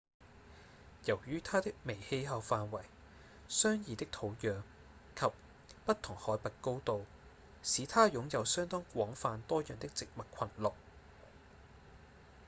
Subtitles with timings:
[1.05, 2.81] 由於它的微氣候範圍、
[3.47, 4.63] 相異的土壤
[5.15, 5.27] 及
[5.85, 7.05] 不同海拔高度
[7.61, 10.73] 使它擁有相當廣泛多樣的植物群落